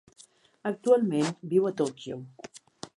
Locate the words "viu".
1.55-1.71